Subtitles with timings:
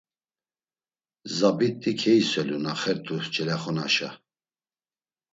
[1.37, 4.09] Zabit̆i keiselu na xert̆u celaxunaşa.